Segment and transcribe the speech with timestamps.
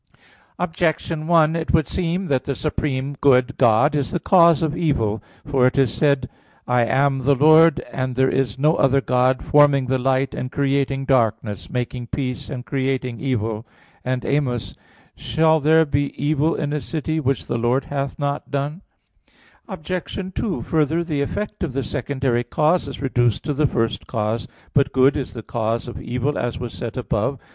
[0.57, 5.21] Objection 1: It would seem that the supreme good, God, is the cause of evil.
[5.45, 6.21] For it is said
[6.63, 6.71] (Isa.
[6.73, 10.51] 45:5,7): "I am the Lord, and there is no other God, forming the light, and
[10.51, 13.67] creating darkness, making peace, and creating evil."
[14.03, 14.73] And Amos
[15.15, 18.81] 3:6, "Shall there be evil in a city, which the Lord hath not done?"
[19.67, 20.33] Obj.
[20.33, 24.47] 2: Further, the effect of the secondary cause is reduced to the first cause.
[24.73, 27.37] But good is the cause of evil, as was said above (A.
[27.37, 27.39] 1).